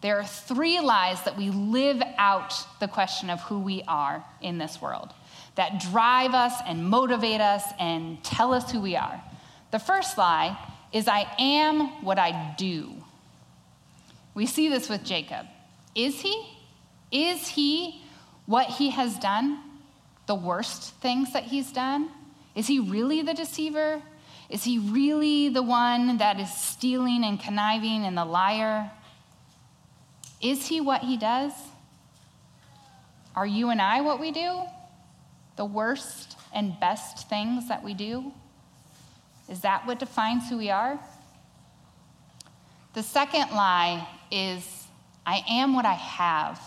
[0.00, 4.58] There are three lies that we live out the question of who we are in
[4.58, 5.12] this world
[5.56, 9.22] that drive us and motivate us and tell us who we are.
[9.72, 10.58] The first lie
[10.92, 12.92] is I am what I do.
[14.34, 15.46] We see this with Jacob.
[15.94, 16.48] Is he?
[17.10, 18.02] Is he
[18.46, 19.58] what he has done?
[20.26, 22.08] The worst things that he's done?
[22.54, 24.02] Is he really the deceiver?
[24.48, 28.90] Is he really the one that is stealing and conniving and the liar?
[30.40, 31.52] Is he what he does?
[33.36, 34.62] Are you and I what we do?
[35.56, 38.32] The worst and best things that we do?
[39.48, 40.98] Is that what defines who we are?
[42.94, 44.86] The second lie is
[45.26, 46.60] I am what I have.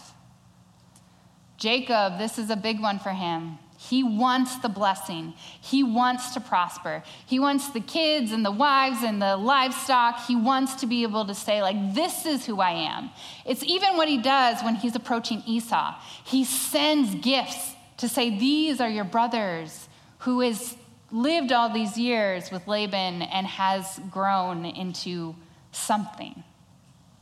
[1.58, 3.58] Jacob, this is a big one for him.
[3.94, 5.36] He wants the blessing.
[5.62, 7.04] He wants to prosper.
[7.28, 10.26] He wants the kids and the wives and the livestock.
[10.26, 13.12] He wants to be able to say, like, this is who I am.
[13.46, 15.94] It's even what he does when he's approaching Esau.
[16.26, 19.88] He sends gifts to say, These are your brothers
[20.22, 20.76] who has
[21.12, 25.36] lived all these years with Laban and has grown into
[25.72, 26.44] something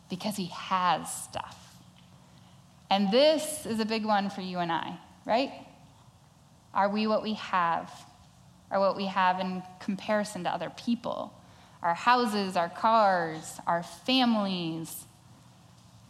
[0.09, 1.57] because he has stuff.
[2.89, 5.51] And this is a big one for you and I, right?
[6.73, 7.91] Are we what we have?
[8.71, 11.33] Or what we have in comparison to other people?
[11.81, 15.05] Our houses, our cars, our families.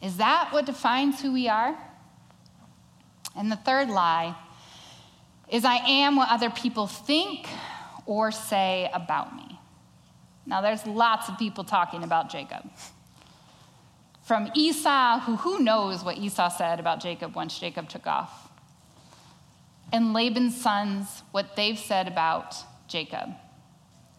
[0.01, 1.75] Is that what defines who we are?
[3.35, 4.35] And the third lie
[5.49, 7.47] is I am what other people think
[8.05, 9.59] or say about me.
[10.45, 12.69] Now, there's lots of people talking about Jacob.
[14.23, 18.40] From Esau, who who knows what Esau said about Jacob once Jacob took off
[19.91, 22.55] and Laban's sons what they've said about
[22.87, 23.29] Jacob.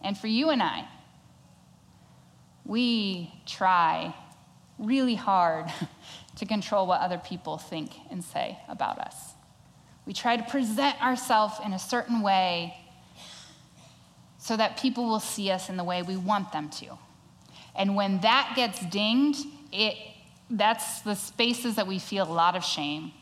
[0.01, 0.87] And for you and I,
[2.65, 4.13] we try
[4.77, 5.71] really hard
[6.37, 9.15] to control what other people think and say about us.
[10.05, 12.75] We try to present ourselves in a certain way
[14.37, 16.97] so that people will see us in the way we want them to.
[17.75, 19.95] And when that gets dinged, it,
[20.49, 23.13] that's the spaces that we feel a lot of shame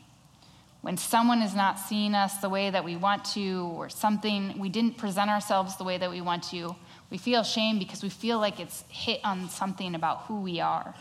[0.82, 4.68] when someone is not seeing us the way that we want to, or something, we
[4.68, 6.74] didn't present ourselves the way that we want to,
[7.08, 10.94] we feel shame because we feel like it's hit on something about who we are.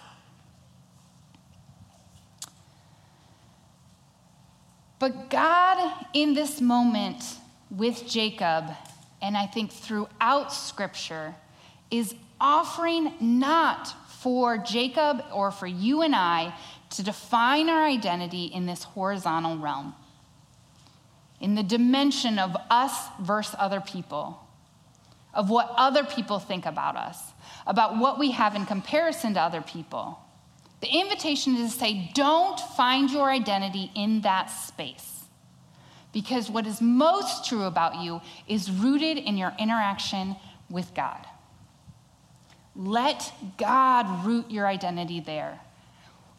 [5.00, 7.24] But God, in this moment
[7.72, 8.66] with Jacob,
[9.20, 11.34] and I think throughout Scripture,
[11.90, 13.88] is offering not
[14.20, 16.54] for Jacob or for you and I
[16.92, 19.96] to define our identity in this horizontal realm,
[21.40, 24.40] in the dimension of us versus other people,
[25.34, 27.18] of what other people think about us,
[27.66, 30.20] about what we have in comparison to other people.
[30.82, 35.08] The invitation is to say, don't find your identity in that space.
[36.12, 40.36] Because what is most true about you is rooted in your interaction
[40.70, 41.26] with God.
[42.76, 45.60] Let God root your identity there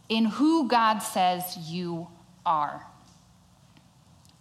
[0.09, 2.09] in who God says you
[2.45, 2.87] are.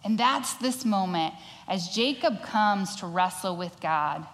[0.04, 1.34] And that's this moment
[1.68, 4.26] as Jacob comes to wrestle with God.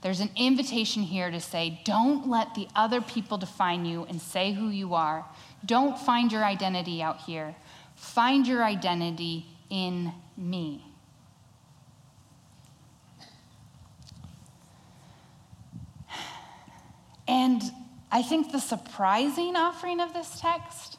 [0.00, 4.52] There's an invitation here to say, don't let the other people define you and say
[4.52, 5.24] who you are.
[5.64, 7.56] Don't find your identity out here.
[7.96, 10.84] Find your identity in me.
[17.26, 17.60] And
[18.10, 20.98] I think the surprising offering of this text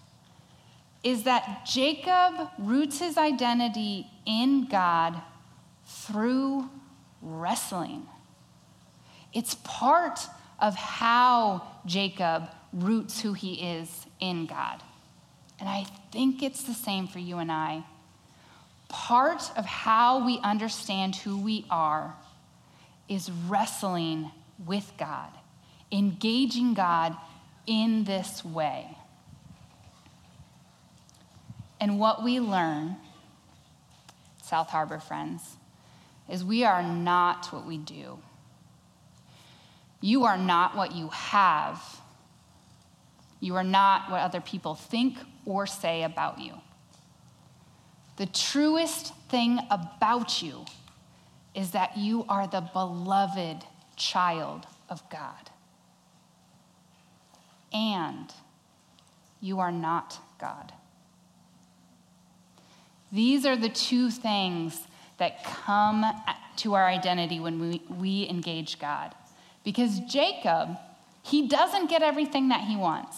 [1.03, 5.22] is that Jacob roots his identity in God
[5.86, 6.70] through
[7.22, 8.05] wrestling.
[9.34, 10.20] It's part
[10.60, 14.84] of how Jacob roots who he is in God.
[15.60, 17.84] And I think it's the same for you and I.
[18.88, 22.16] Part of how we understand who we are
[23.07, 24.32] is wrestling
[24.66, 25.30] with God
[25.92, 27.16] engaging God
[27.66, 28.98] in this way.
[31.80, 32.98] And what we learn,
[34.44, 35.58] South Harbor friends,
[36.28, 38.20] is we are not what we do.
[40.02, 41.82] You are not what you have.
[43.40, 46.54] You are not what other people think or say about you.
[48.18, 50.66] The truest thing about you
[51.56, 53.64] is that you are the beloved
[53.96, 55.49] child of God
[57.74, 58.34] and
[59.41, 60.74] you are not God.
[63.11, 64.80] These are the two things
[65.17, 66.05] that come
[66.57, 69.13] to our identity when we, we engage God.
[69.63, 70.78] Because Jacob,
[71.24, 73.17] he doesn't get everything that he wants.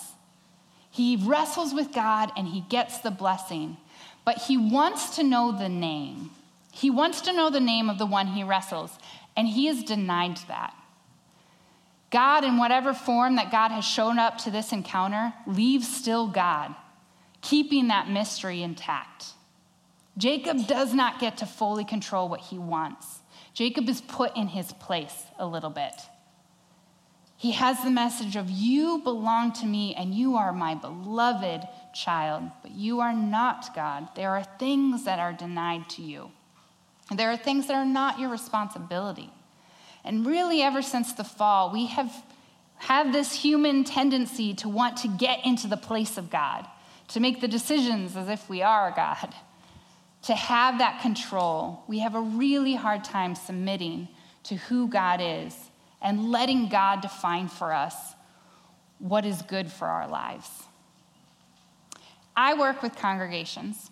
[0.90, 3.78] He wrestles with God and he gets the blessing,
[4.26, 6.32] but he wants to know the name.
[6.72, 8.92] He wants to know the name of the one he wrestles,
[9.36, 10.74] and he is denied that.
[12.12, 16.76] God, in whatever form that God has shown up to this encounter, leaves still God,
[17.42, 19.28] keeping that mystery intact.
[20.18, 23.20] Jacob does not get to fully control what he wants.
[23.54, 25.94] Jacob is put in his place a little bit.
[27.38, 32.44] He has the message of, You belong to me and you are my beloved child,
[32.62, 34.10] but you are not God.
[34.16, 36.32] There are things that are denied to you,
[37.10, 39.32] there are things that are not your responsibility.
[40.04, 42.12] And really, ever since the fall, we have
[42.78, 46.66] had this human tendency to want to get into the place of God,
[47.10, 49.36] to make the decisions as if we are God,
[50.24, 54.08] to have that control, we have a really hard time submitting
[54.44, 55.56] to who God is
[56.02, 57.96] and letting God define for us
[58.98, 60.50] what is good for our lives.
[62.36, 63.92] I work with congregations.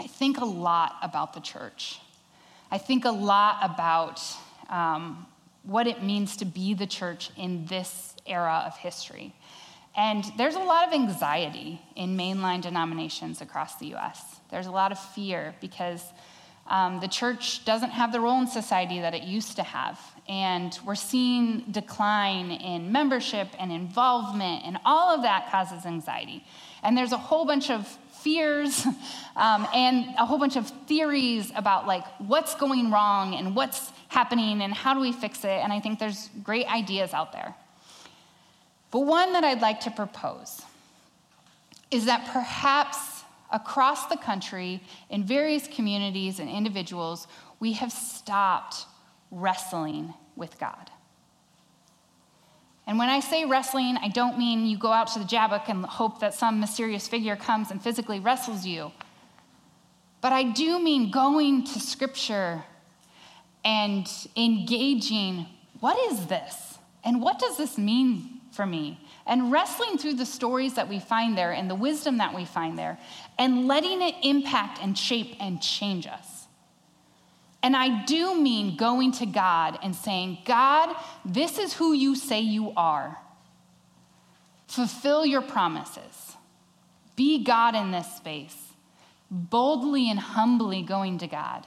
[0.00, 2.00] I think a lot about the church.
[2.70, 4.20] I think a lot about
[4.68, 5.26] um,
[5.62, 9.34] what it means to be the church in this era of history.
[9.96, 14.22] And there's a lot of anxiety in mainline denominations across the US.
[14.50, 16.04] There's a lot of fear because
[16.68, 19.98] um, the church doesn't have the role in society that it used to have.
[20.28, 26.44] And we're seeing decline in membership and involvement, and all of that causes anxiety.
[26.82, 27.88] And there's a whole bunch of
[28.22, 28.84] fears
[29.36, 34.62] um, and a whole bunch of theories about like what's going wrong and what's happening
[34.62, 35.50] and how do we fix it.
[35.62, 37.54] And I think there's great ideas out there.
[38.90, 40.62] But one that I'd like to propose
[41.90, 47.26] is that perhaps across the country, in various communities and individuals,
[47.60, 48.86] we have stopped
[49.30, 50.90] wrestling with God.
[52.86, 55.84] And when I say wrestling, I don't mean you go out to the Jabbok and
[55.84, 58.92] hope that some mysterious figure comes and physically wrestles you.
[60.22, 62.64] But I do mean going to Scripture
[63.68, 65.44] and engaging
[65.80, 66.78] what is this?
[67.04, 68.98] And what does this mean for me?
[69.26, 72.78] And wrestling through the stories that we find there and the wisdom that we find
[72.78, 72.98] there
[73.38, 76.46] and letting it impact and shape and change us.
[77.62, 80.96] And I do mean going to God and saying, God,
[81.26, 83.18] this is who you say you are.
[84.66, 86.36] Fulfill your promises.
[87.16, 88.56] Be God in this space,
[89.30, 91.66] boldly and humbly going to God.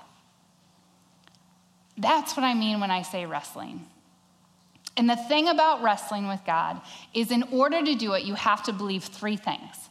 [1.97, 3.85] That's what I mean when I say wrestling.
[4.97, 6.81] And the thing about wrestling with God
[7.13, 9.89] is, in order to do it, you have to believe three things.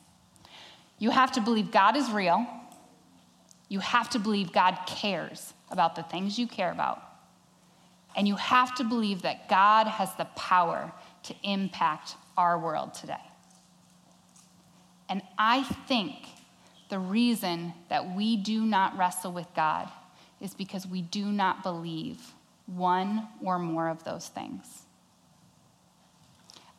[0.98, 2.46] You have to believe God is real,
[3.68, 7.02] you have to believe God cares about the things you care about.
[8.16, 10.92] And you have to believe that God has the power
[11.24, 13.14] to impact our world today.
[15.08, 16.16] And I think
[16.88, 19.88] the reason that we do not wrestle with God
[20.40, 22.18] is because we do not believe
[22.66, 24.66] one or more of those things.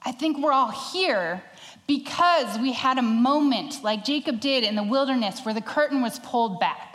[0.03, 1.43] I think we're all here
[1.85, 6.17] because we had a moment like Jacob did in the wilderness where the curtain was
[6.19, 6.91] pulled back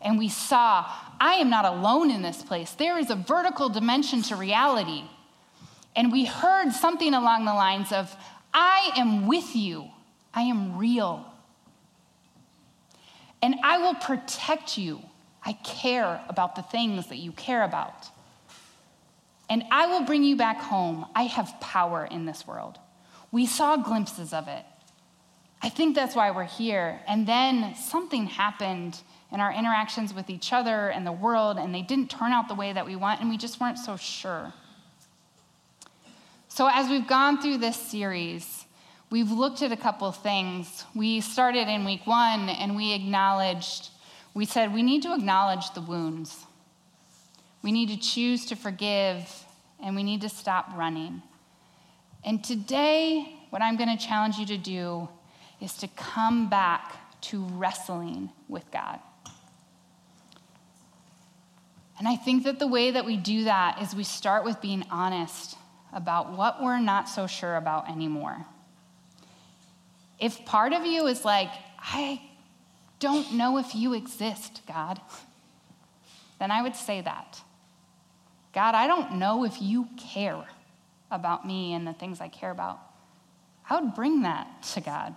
[0.00, 0.86] and we saw,
[1.20, 2.72] I am not alone in this place.
[2.72, 5.02] There is a vertical dimension to reality.
[5.96, 8.14] And we heard something along the lines of,
[8.54, 9.88] I am with you,
[10.32, 11.26] I am real.
[13.42, 15.02] And I will protect you.
[15.44, 18.06] I care about the things that you care about.
[19.50, 21.06] And I will bring you back home.
[21.14, 22.78] I have power in this world.
[23.30, 24.64] We saw glimpses of it.
[25.62, 27.00] I think that's why we're here.
[27.06, 29.00] And then something happened
[29.32, 32.54] in our interactions with each other and the world, and they didn't turn out the
[32.54, 34.52] way that we want, and we just weren't so sure.
[36.48, 38.64] So, as we've gone through this series,
[39.10, 40.84] we've looked at a couple things.
[40.94, 43.90] We started in week one, and we acknowledged,
[44.38, 46.46] we said we need to acknowledge the wounds.
[47.60, 49.28] We need to choose to forgive,
[49.82, 51.22] and we need to stop running.
[52.24, 55.08] And today, what I'm going to challenge you to do
[55.60, 59.00] is to come back to wrestling with God.
[61.98, 64.84] And I think that the way that we do that is we start with being
[64.88, 65.56] honest
[65.92, 68.46] about what we're not so sure about anymore.
[70.20, 72.22] If part of you is like, I
[72.98, 75.00] don't know if you exist, God,
[76.38, 77.40] then I would say that.
[78.52, 80.44] God, I don't know if you care
[81.10, 82.80] about me and the things I care about.
[83.68, 85.14] I would bring that to God.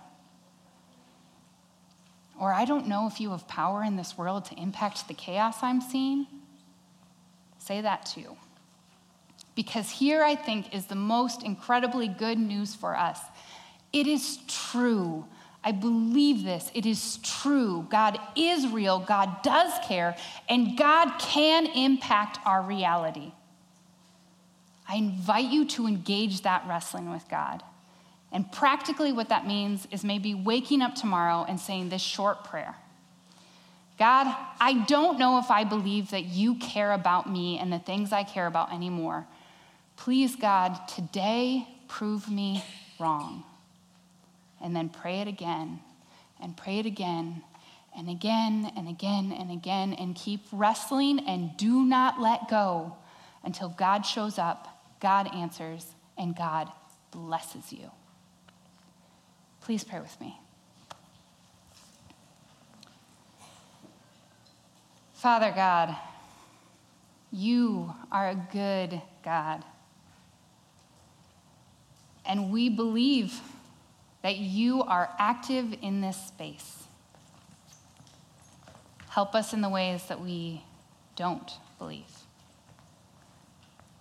[2.40, 5.62] Or I don't know if you have power in this world to impact the chaos
[5.62, 6.26] I'm seeing.
[7.58, 8.36] Say that too.
[9.54, 13.20] Because here, I think, is the most incredibly good news for us.
[13.92, 15.26] It is true.
[15.64, 16.70] I believe this.
[16.74, 17.86] It is true.
[17.88, 18.98] God is real.
[18.98, 20.16] God does care.
[20.48, 23.32] And God can impact our reality.
[24.88, 27.62] I invite you to engage that wrestling with God.
[28.32, 32.76] And practically, what that means is maybe waking up tomorrow and saying this short prayer
[33.98, 38.10] God, I don't know if I believe that you care about me and the things
[38.10, 39.26] I care about anymore.
[39.96, 42.64] Please, God, today prove me
[42.98, 43.44] wrong
[44.62, 45.80] and then pray it again
[46.40, 47.42] and pray it again
[47.96, 52.96] and again and again and again and keep wrestling and do not let go
[53.44, 54.68] until God shows up,
[55.00, 55.86] God answers,
[56.16, 56.70] and God
[57.10, 57.90] blesses you.
[59.60, 60.38] Please pray with me.
[65.14, 65.94] Father God,
[67.30, 69.64] you are a good God.
[72.26, 73.40] And we believe
[74.22, 76.84] that you are active in this space.
[79.08, 80.62] Help us in the ways that we
[81.16, 82.04] don't believe.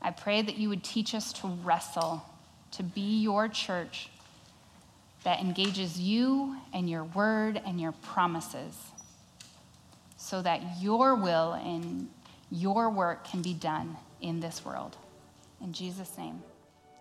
[0.02, 2.24] I pray that you would teach us to wrestle,
[2.72, 4.10] to be your church
[5.24, 8.76] that engages you and your word and your promises,
[10.18, 12.10] so that your will and
[12.50, 14.98] your work can be done in this world.
[15.62, 16.42] In Jesus' name,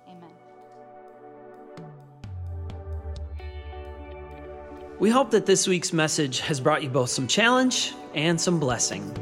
[0.07, 0.40] amen.
[5.01, 9.17] We hope that this week's message has brought you both some challenge and some blessing.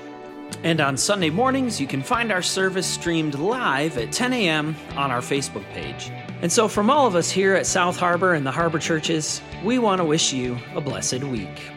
[0.64, 4.76] And on Sunday mornings, you can find our service streamed live at 10 a.m.
[4.98, 6.12] on our Facebook page.
[6.42, 9.80] And so, from all of us here at South Harbor and the Harbor Churches, we
[9.80, 11.72] want to wish you a blessed week.